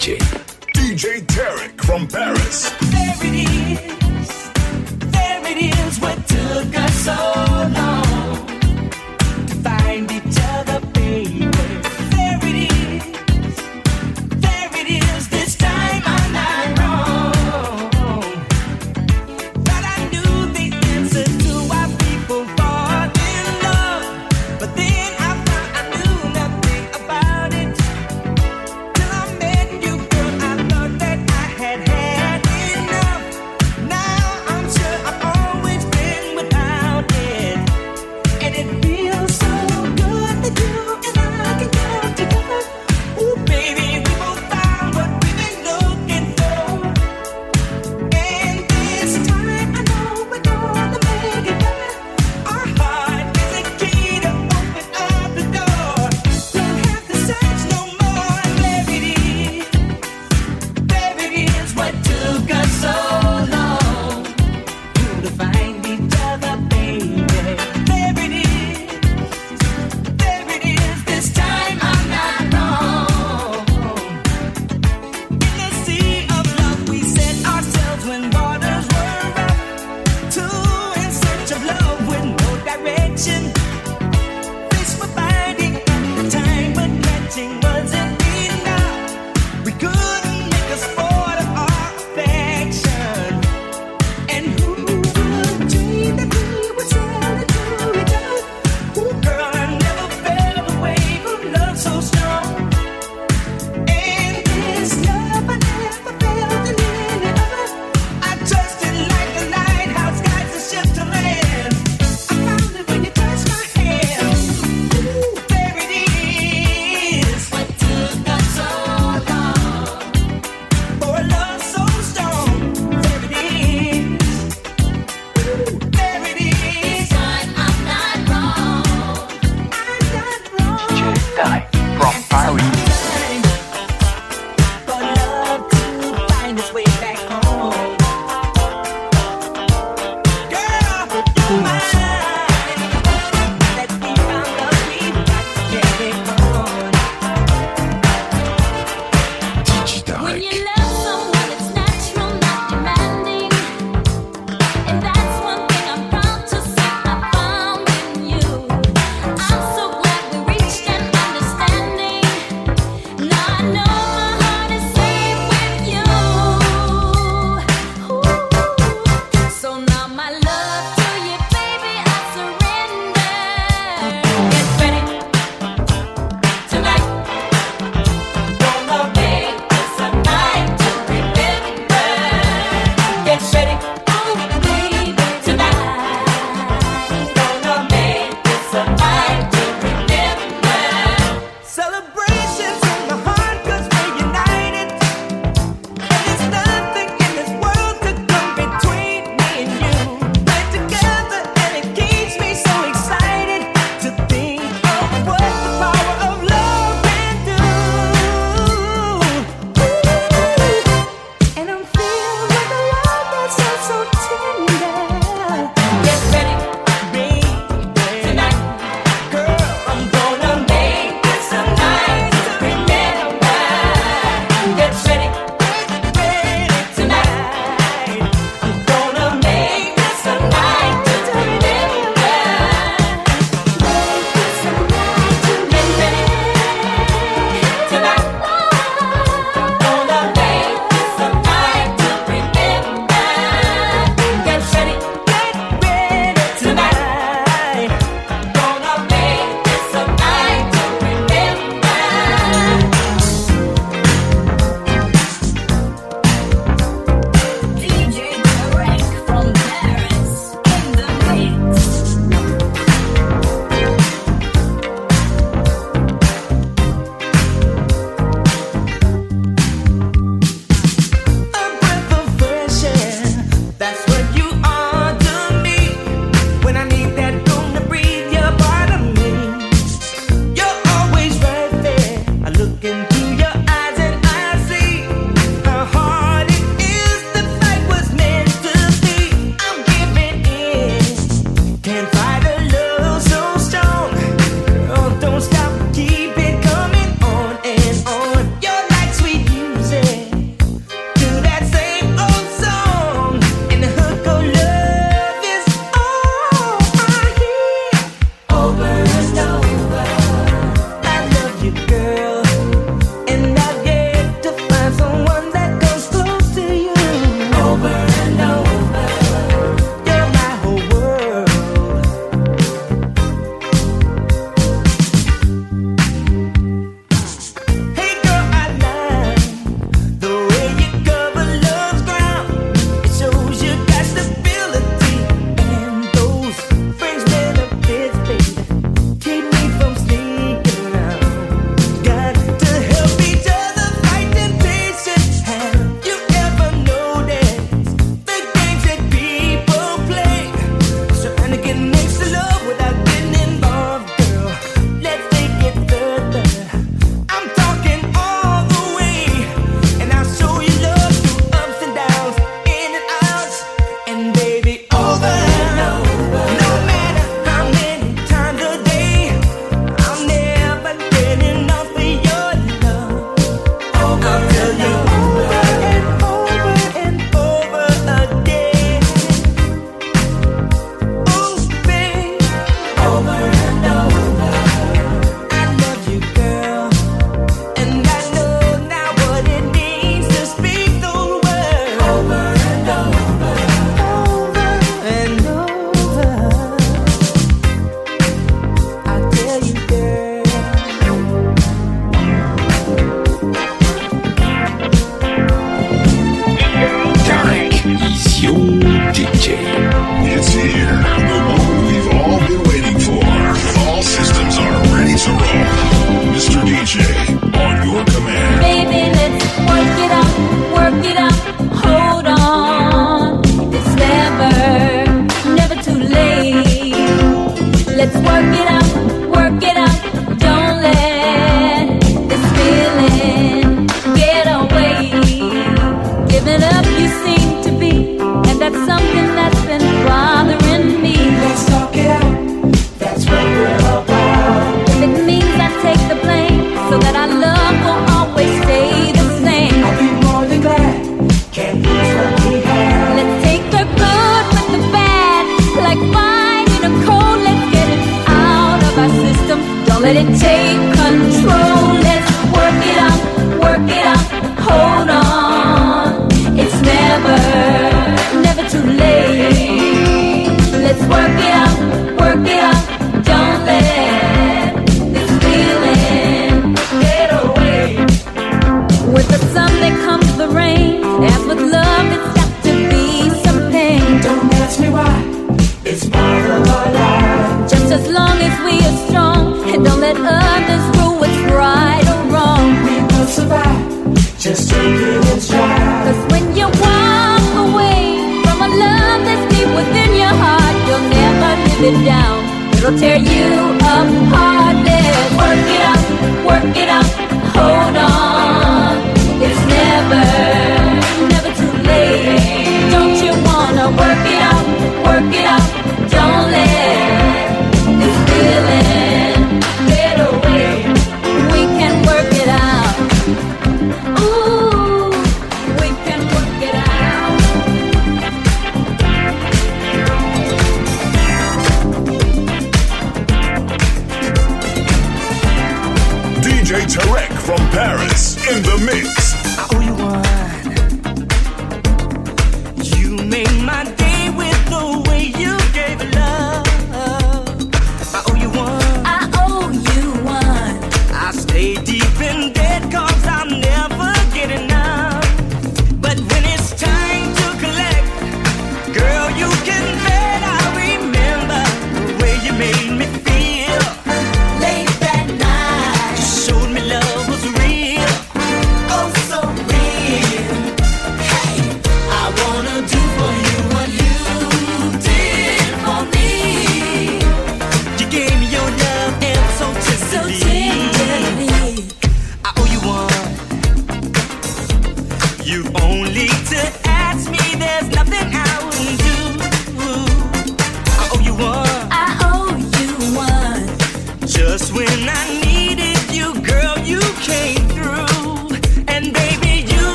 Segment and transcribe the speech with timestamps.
[0.00, 2.89] DJ Tarek from Paris.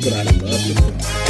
[0.00, 1.27] But I Love you.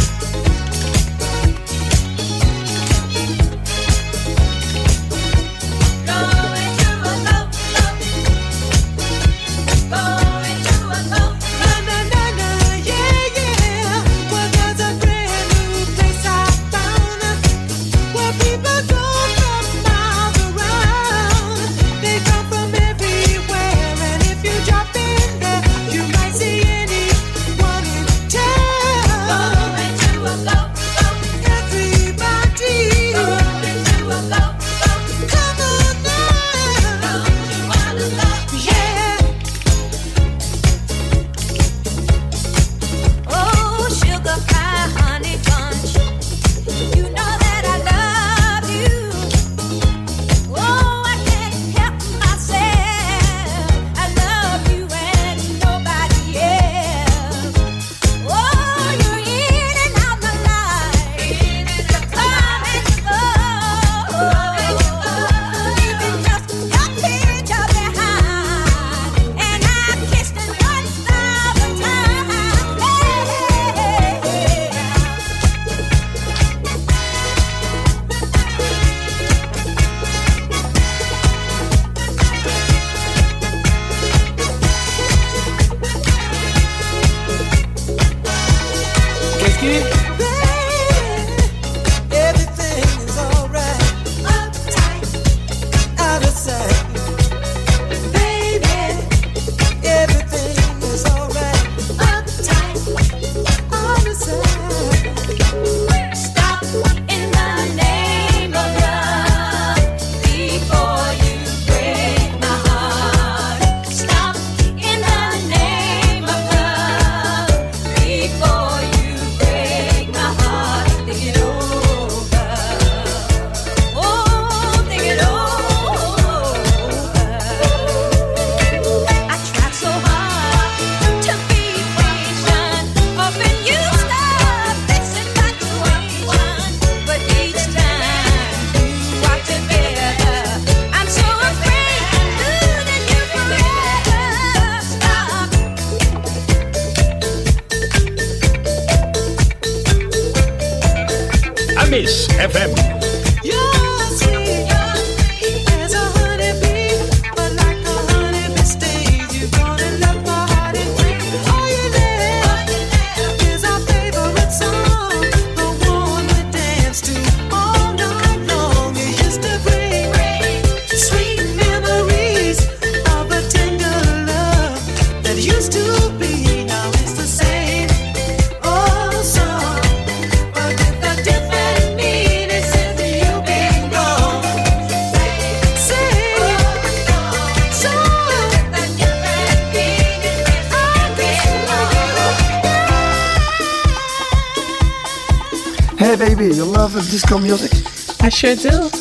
[198.38, 198.97] Sure do.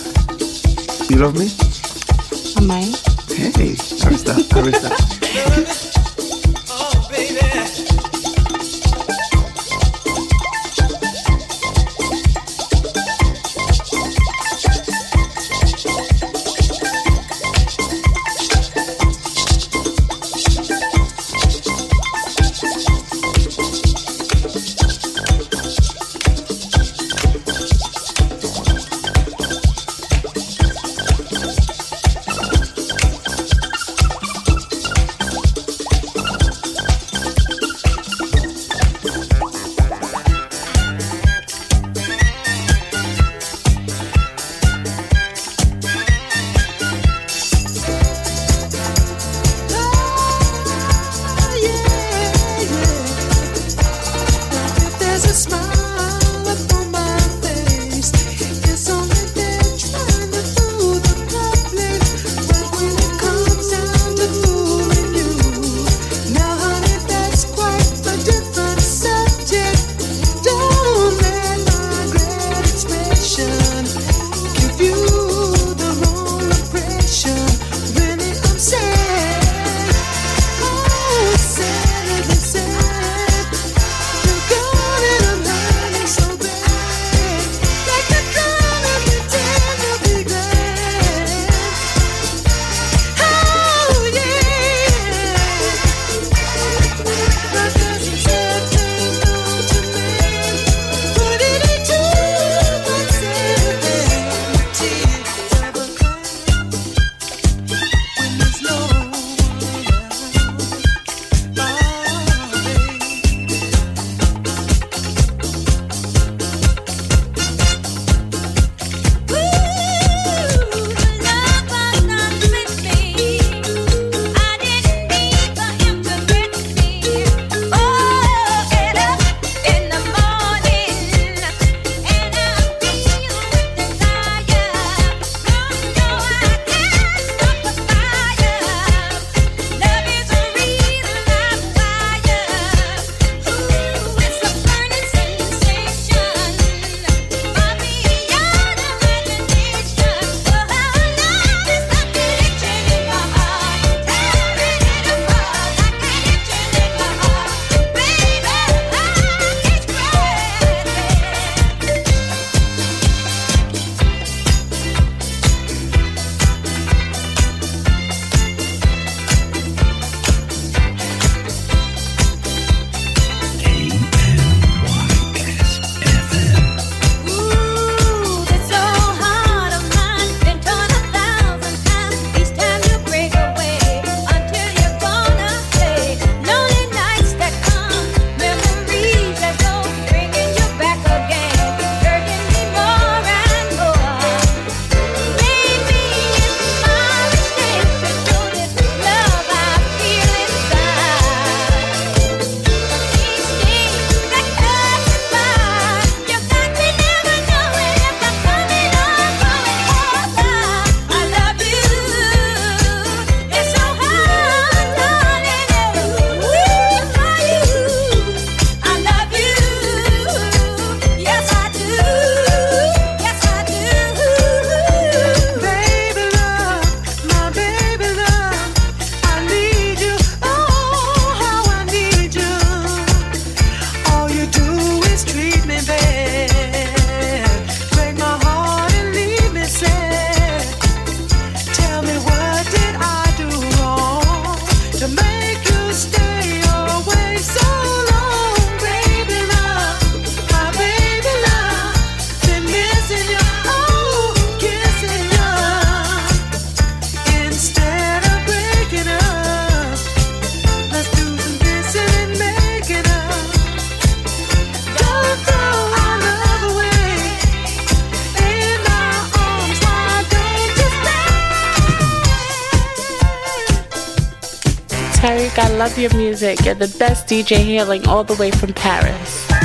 [275.88, 279.57] love your music and the best DJ hailing all the way from Paris.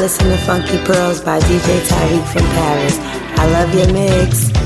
[0.00, 2.96] listen to Funky Pearls by DJ Tyreek from Paris.
[3.38, 4.59] I love your mix.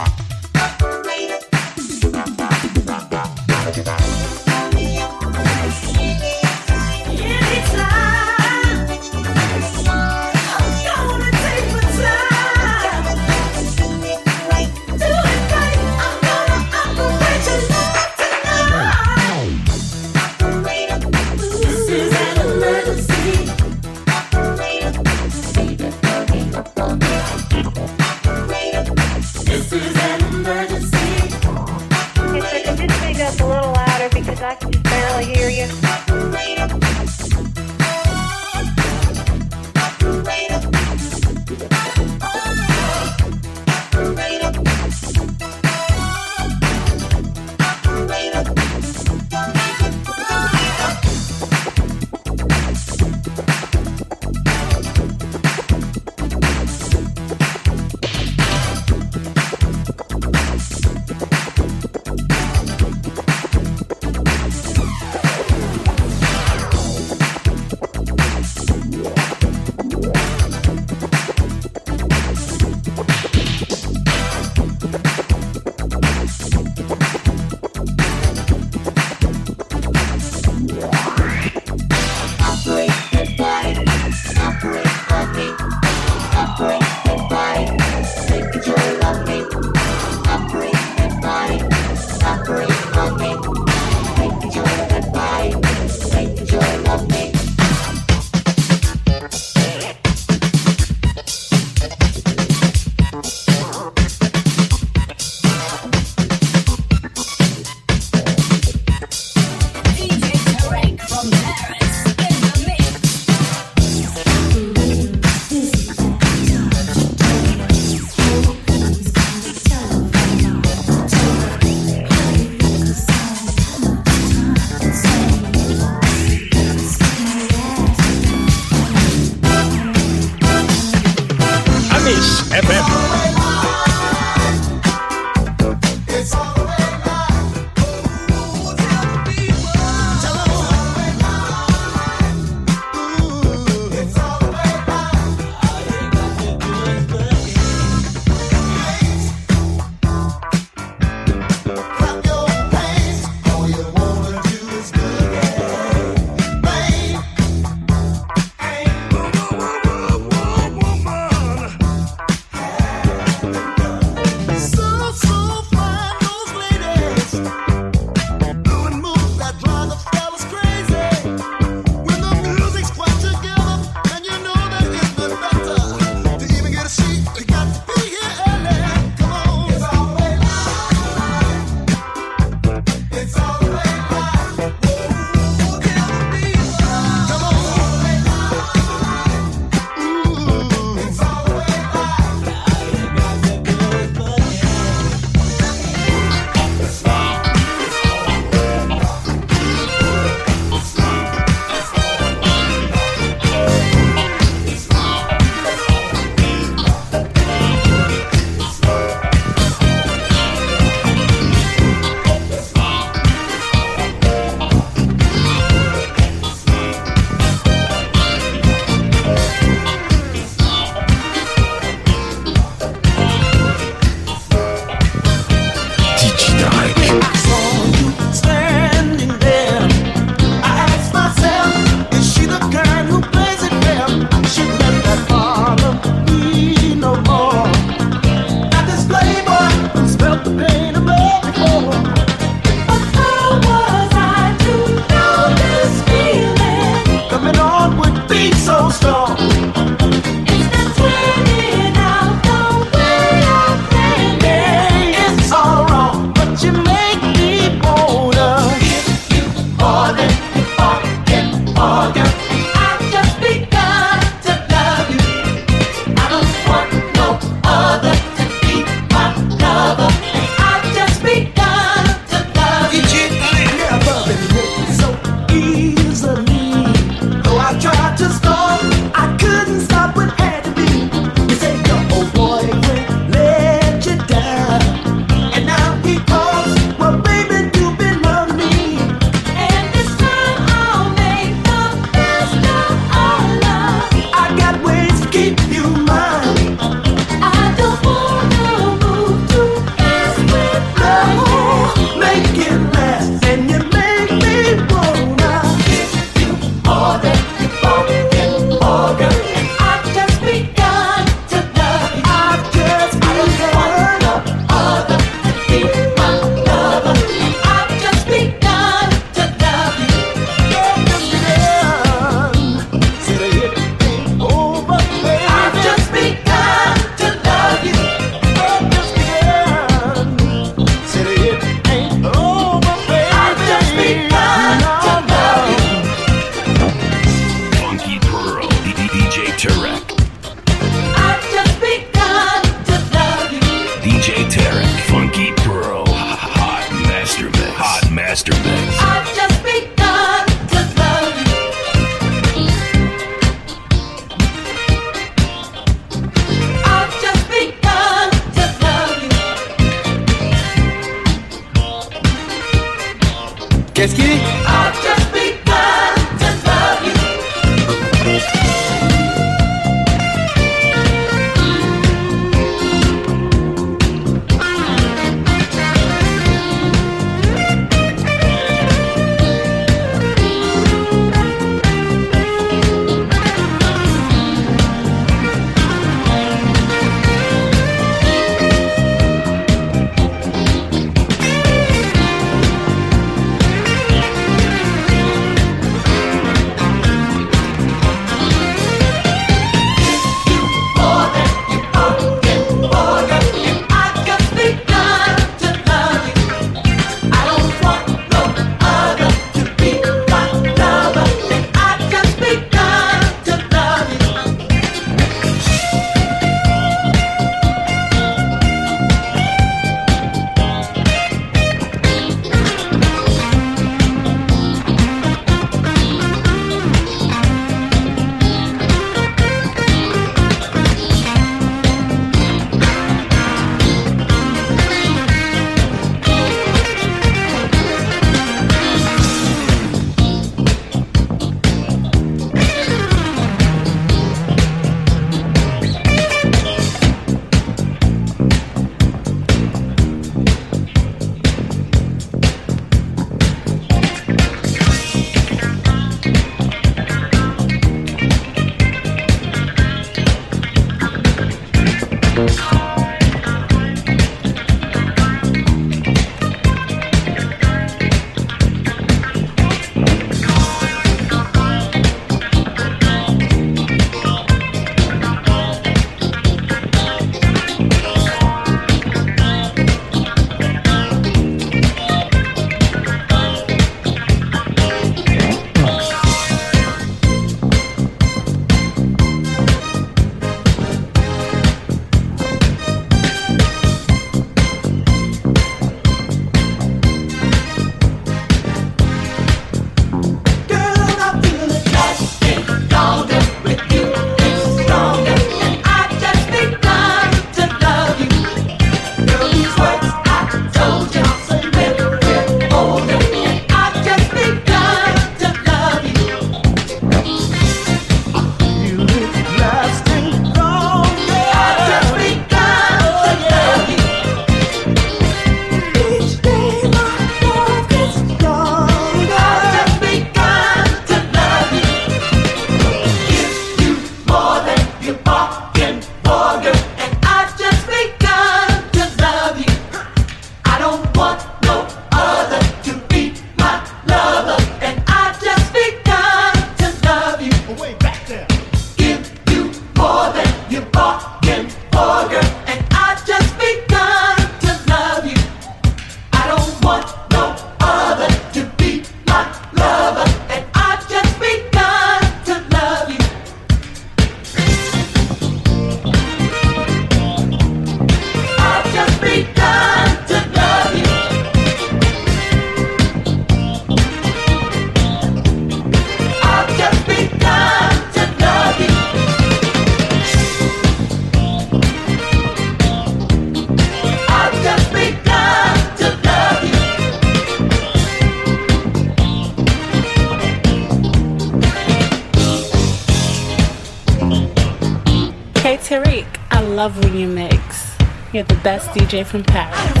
[596.81, 597.95] Love when you mix.
[598.33, 600.00] You're the best DJ from Paris.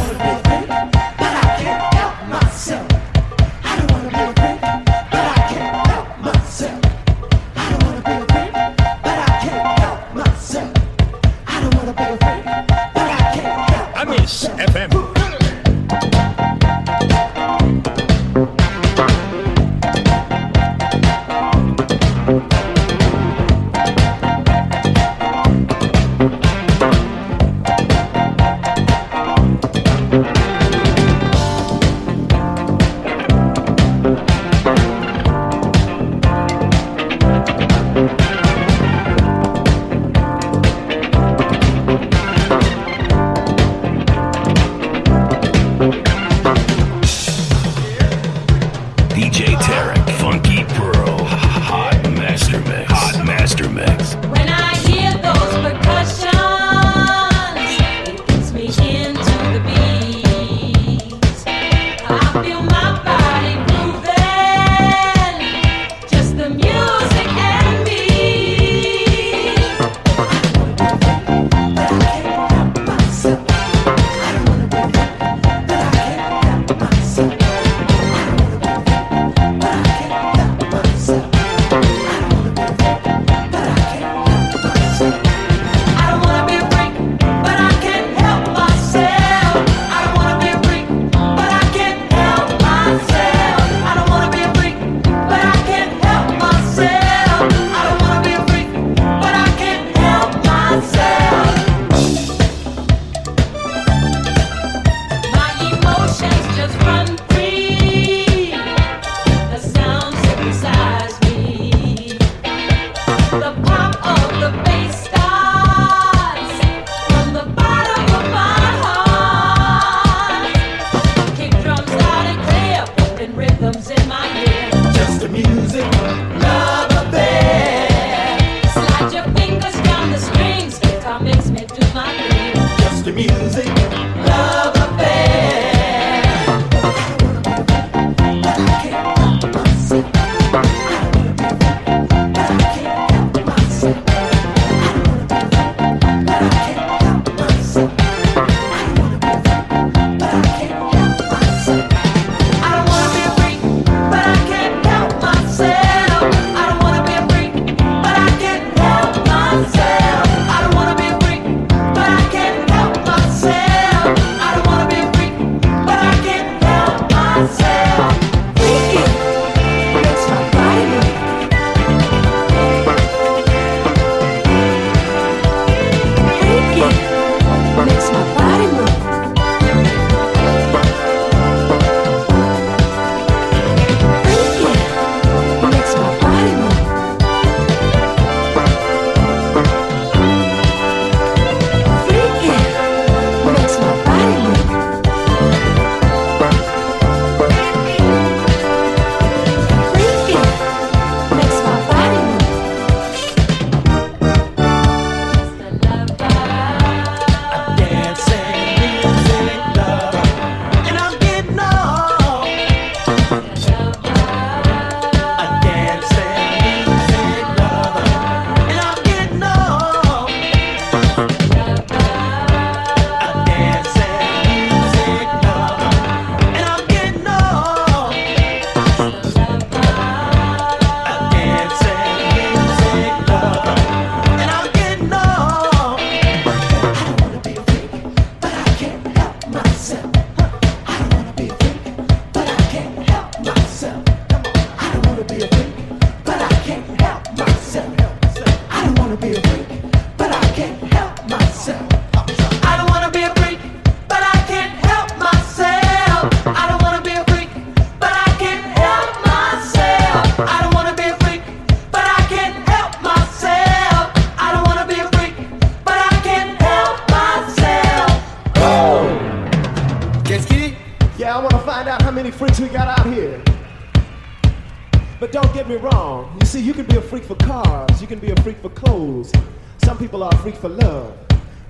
[280.61, 281.17] for love.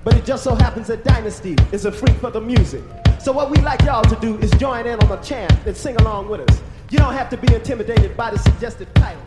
[0.04, 2.82] But it just so happens that Dynasty is a freak for the music.
[3.18, 5.96] So what we like y'all to do is join in on the chant and sing
[5.96, 6.60] along with us.
[6.90, 9.22] You don't have to be intimidated by the suggested title,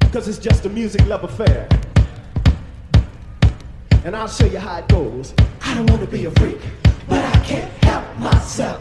[0.00, 1.66] because it's just a music love affair.
[4.04, 5.32] And I'll show you how it goes.
[5.62, 6.60] I don't want to be a freak,
[7.08, 8.78] but I can't help myself.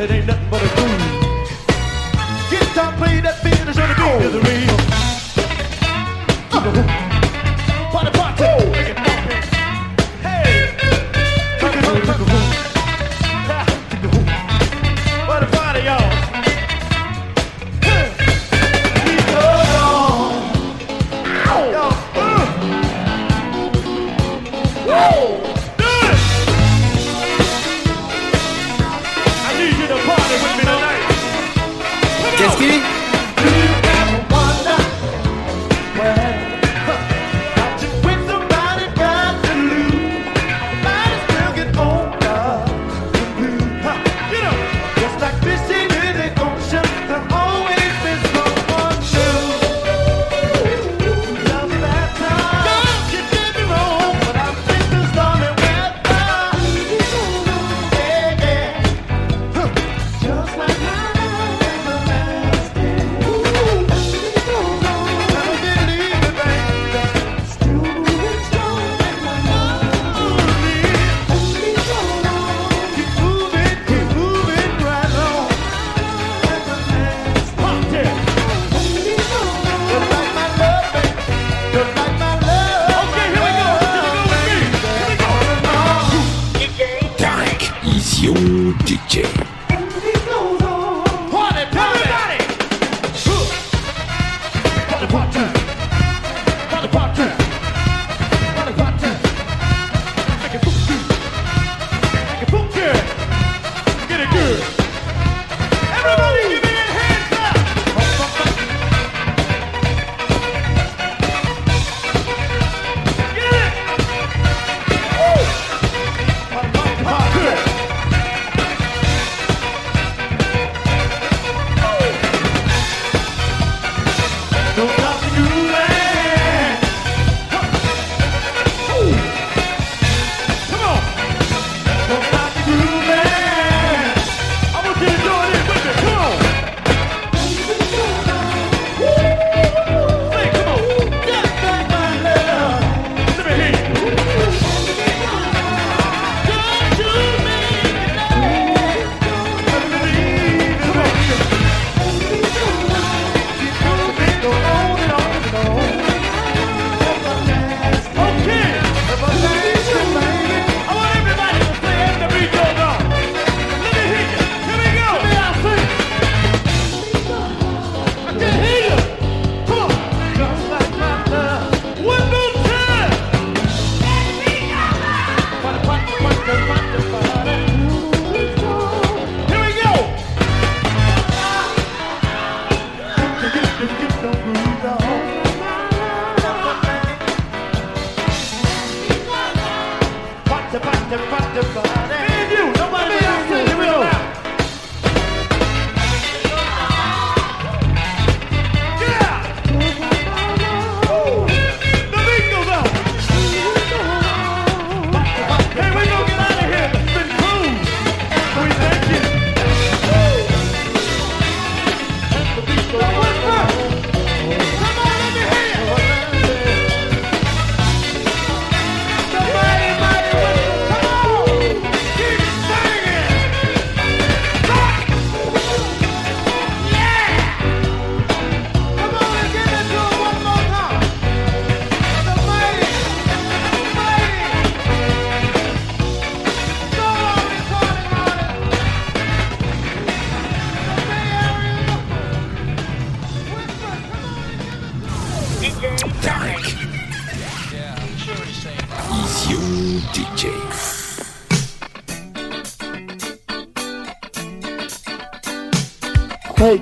[0.00, 0.29] Well, it ain't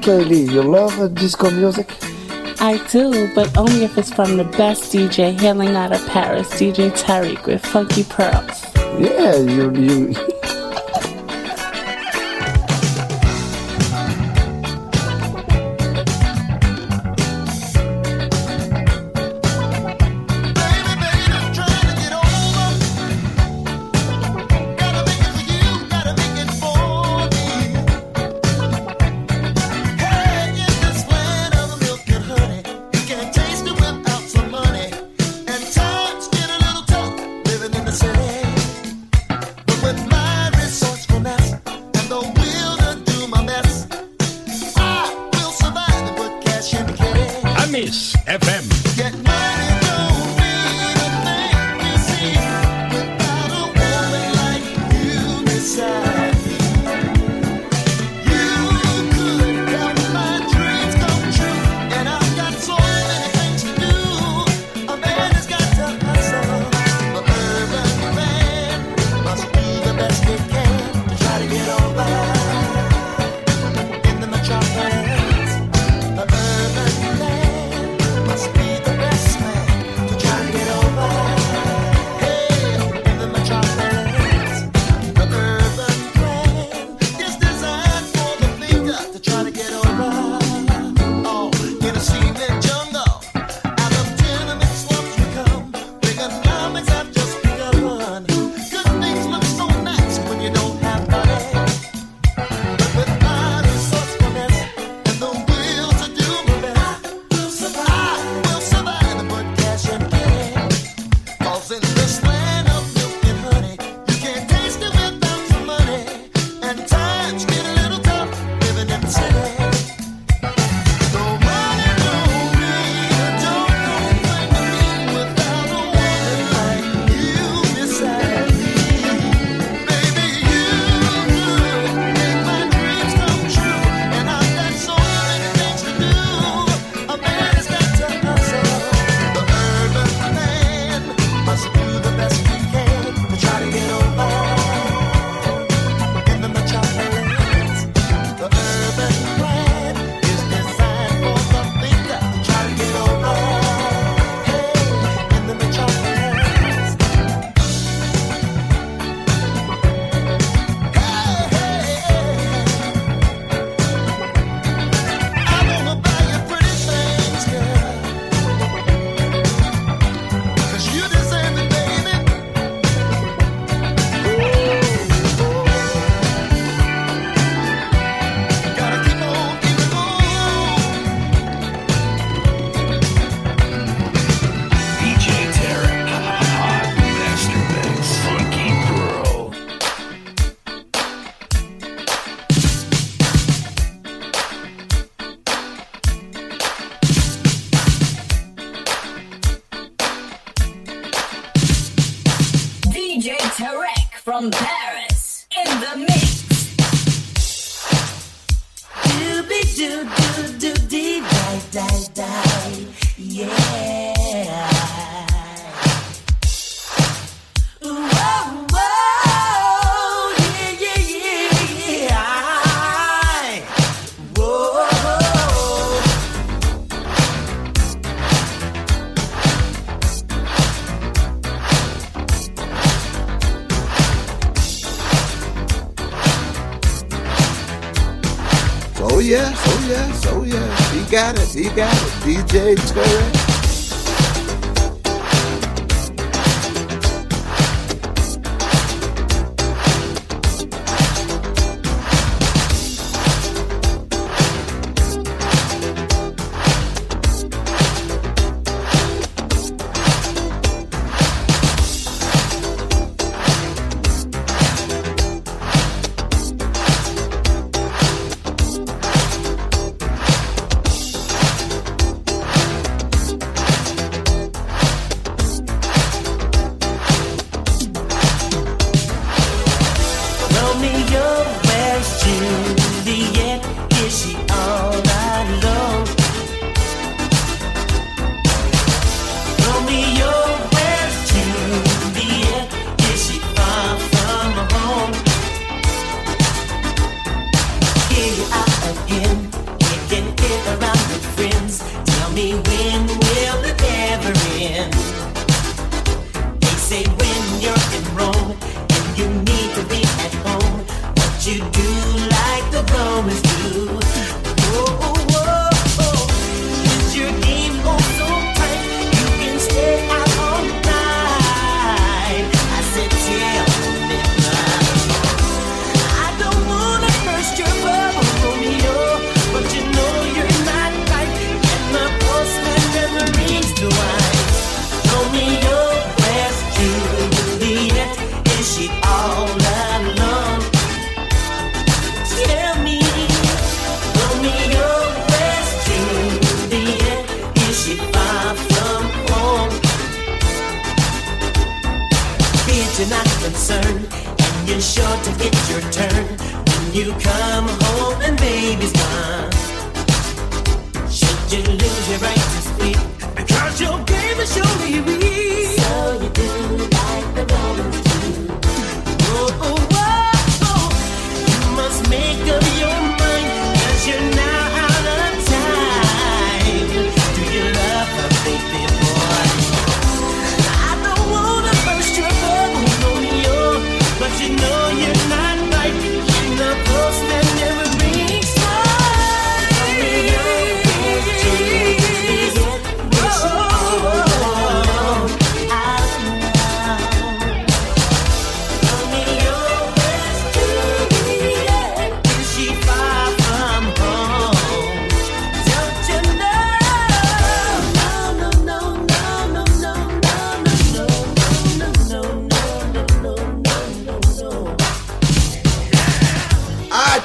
[0.08, 1.94] You love disco music?
[2.60, 6.90] I do, but only if it's from the best DJ hailing out of Paris, DJ
[6.92, 8.64] Tariq with Funky Pearls.
[8.98, 10.37] Yeah, you you.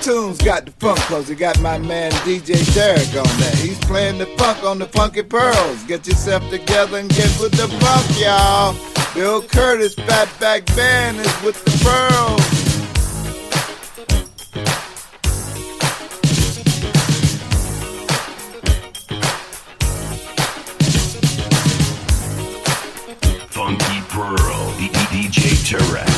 [0.04, 1.30] tunes got the funk close.
[1.30, 3.56] You got my man DJ Derek on that.
[3.56, 5.84] He's playing the funk on the Funky Pearls.
[5.84, 8.76] Get yourself together and get with the funk, y'all.
[9.14, 12.42] Bill Curtis, Fatback Band is with the Pearls.
[23.50, 24.74] Funky Pearl,
[25.14, 26.13] DJ Turek.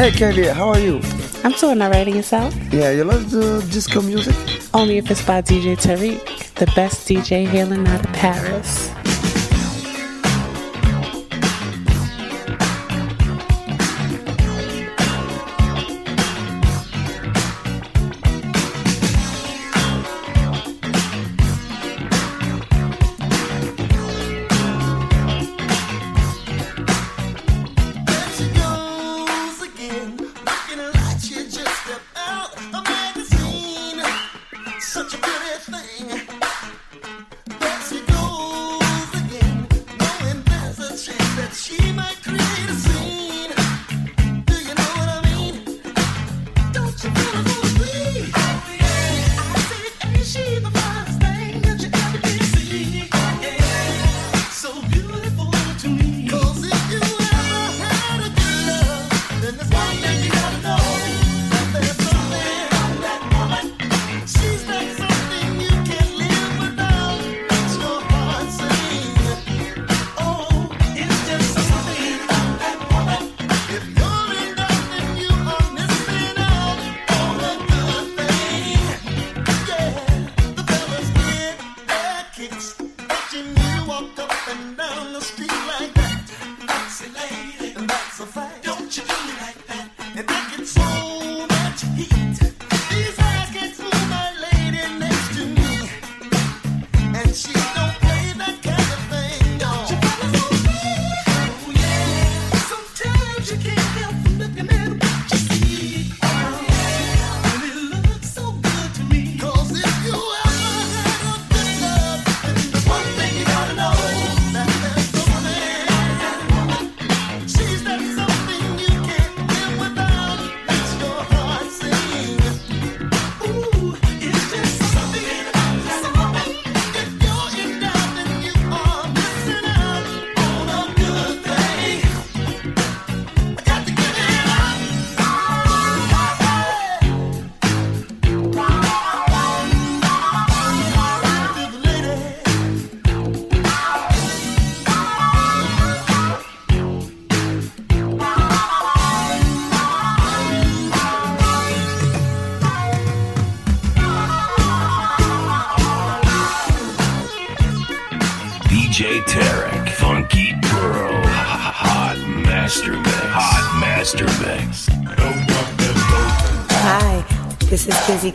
[0.00, 0.98] Hey, Candy, how are you?
[1.44, 2.54] I'm doing all right and yourself.
[2.72, 4.34] Yeah, you love the disco music?
[4.72, 8.90] Only if it's by DJ Tariq, the best DJ hailing out of Paris.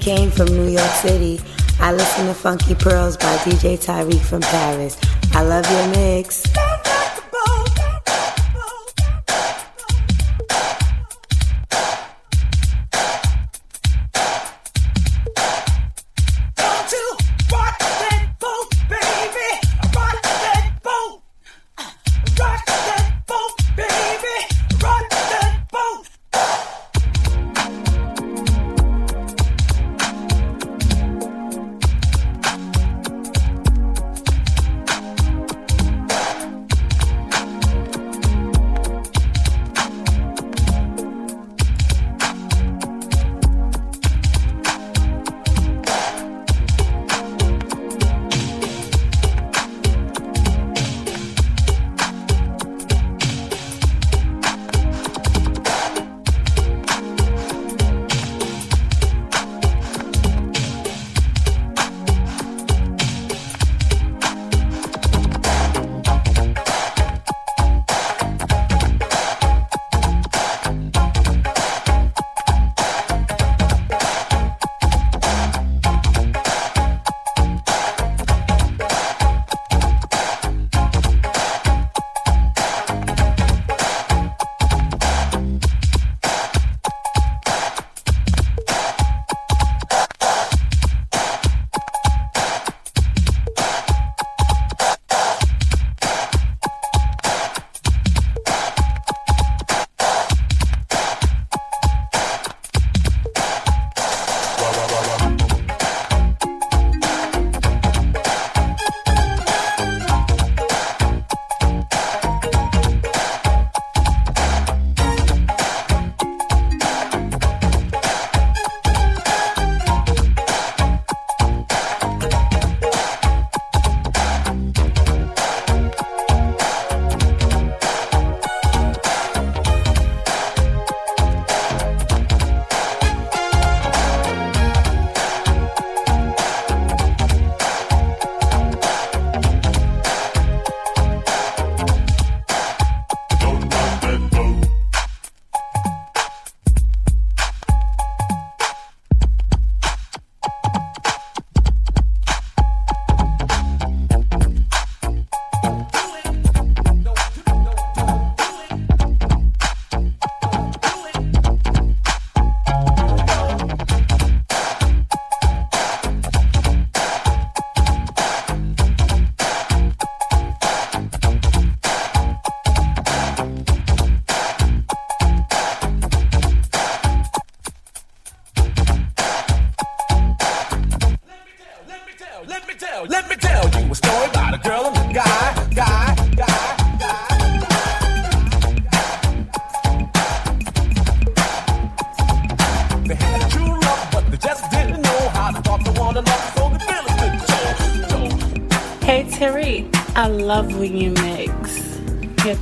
[0.06, 1.42] came from New York City.
[1.80, 5.00] I listen to Funky Pearls by DJ Tyreek from Paris.
[5.34, 6.44] I love your mix.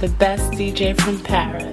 [0.03, 1.72] The best DJ from Paris.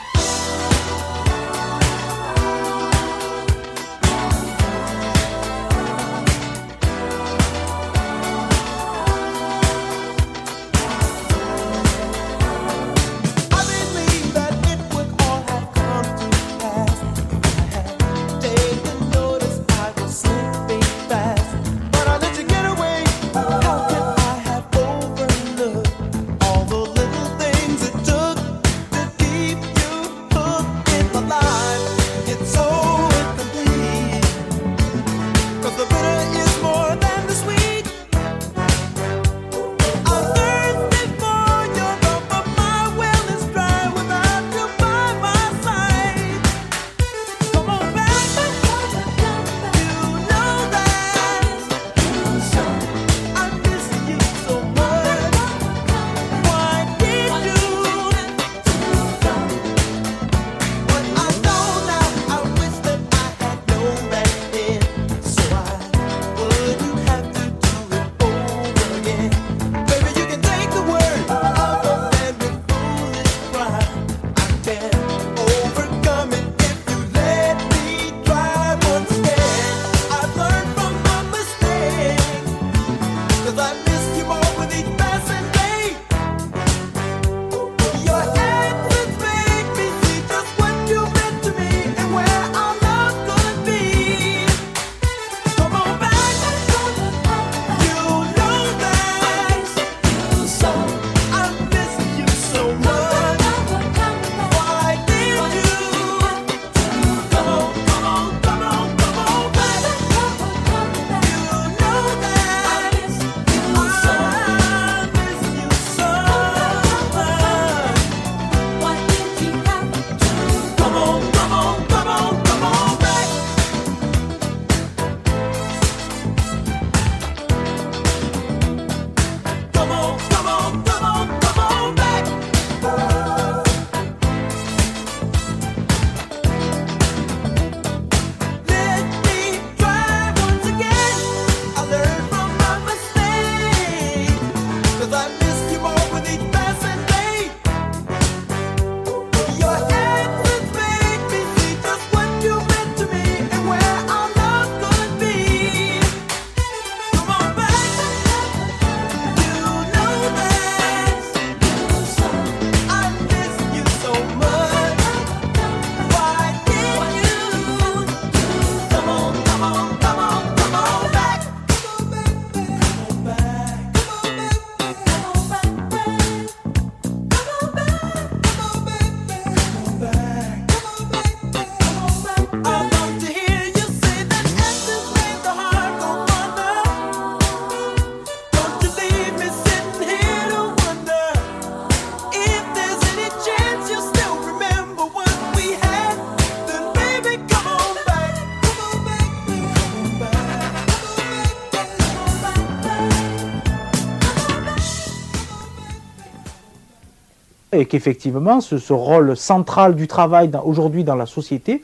[207.71, 211.81] Et qu'effectivement, ce, rôle central du travail aujourd'hui dans la société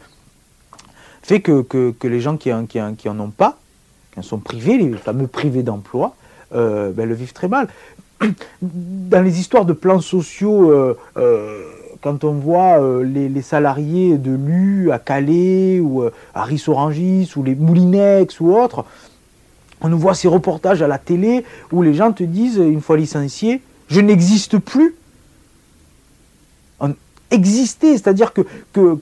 [1.21, 3.57] fait que, que- les gens qui en, qui, qui en ont pas,
[4.13, 6.15] qui en sont privés, les fameux privés d'emploi,
[6.55, 7.67] euh, ben, le vivent très mal.
[8.61, 11.63] Dans les histoires de plans sociaux, euh, euh,
[12.01, 16.03] quand on voit les, les salariés de l'U à Calais ou
[16.33, 18.85] à Rissorangis ou les Moulinex ou autres,
[19.81, 22.97] on nous voit ces reportages à la télé où les gens te disent, une fois
[22.97, 24.95] licencié, je n'existe plus.
[27.31, 28.41] Exister, c'est-à-dire que,
[28.73, 28.97] que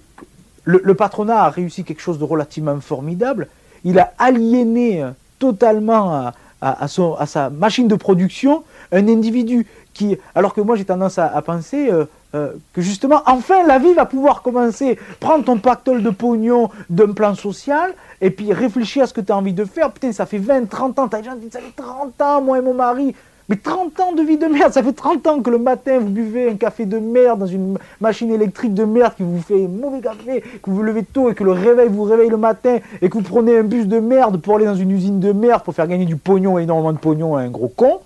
[0.64, 3.48] le, patronat a réussi quelque chose de relativement formidable.
[3.84, 5.06] Il a aliéné
[5.38, 6.32] totalement
[6.62, 11.18] à, son- à sa machine de production un individu qui, alors que moi j'ai tendance
[11.20, 15.00] à, penser, euh, euh, que justement, enfin, la vie va pouvoir commencer.
[15.20, 19.32] Prends ton pactole de pognon d'un plan social, et puis réfléchis à ce que tu
[19.32, 19.92] as envie de faire.
[19.92, 22.62] Putain, ça fait 20, 30 ans, t'as qui disent, ça fait 30 ans, moi et
[22.62, 23.16] mon mari.
[23.48, 26.10] Mais 30 ans de vie de merde, ça fait 30 ans que le matin vous
[26.10, 30.02] buvez un café de merde dans une machine électrique de merde qui vous fait mauvais
[30.02, 33.10] café, que vous vous levez tôt et que le réveil vous réveille le matin et
[33.10, 35.76] que vous prenez un bus de merde pour aller dans une usine de merde pour
[35.76, 38.00] faire gagner du pognon, énormément de pognon à un gros con.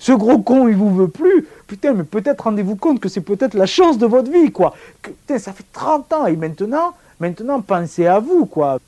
[0.00, 1.46] Ce gros con, il vous veut plus.
[1.68, 4.74] Putain, mais peut-être rendez-vous compte que c'est peut-être la chance de votre vie, quoi.
[5.02, 8.78] Putain, ça fait 30 ans et maintenant, maintenant, pensez à vous, quoi.